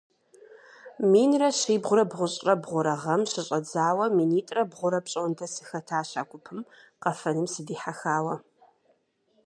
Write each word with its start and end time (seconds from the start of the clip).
Минрэ 1.11 1.49
щибгъурэ 1.59 2.03
бгъущӀрэ 2.09 2.53
бгъурэ 2.61 2.95
гъэм 3.01 3.21
щыщӀэдзауэ 3.31 4.05
минитӀрэ 4.17 4.63
бгъурэ 4.71 4.99
пщӀондэ 5.05 5.45
сыхэтащ 5.53 6.09
а 6.21 6.23
гупым, 6.29 6.59
къэфэным 7.01 7.47
сыдихьэхауэ. 7.53 8.35